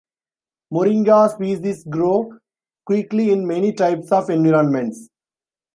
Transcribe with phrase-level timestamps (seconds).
[0.73, 2.33] "Moringa" species grow
[2.87, 5.09] quickly in many types of environments.